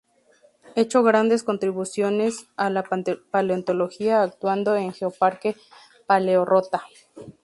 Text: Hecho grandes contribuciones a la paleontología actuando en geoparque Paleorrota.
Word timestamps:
Hecho 0.75 1.03
grandes 1.03 1.43
contribuciones 1.43 2.47
a 2.57 2.71
la 2.71 2.83
paleontología 3.29 4.23
actuando 4.23 4.75
en 4.75 4.93
geoparque 4.93 5.55
Paleorrota. 6.07 6.81